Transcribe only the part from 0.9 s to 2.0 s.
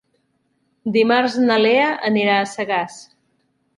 Dimarts na Lea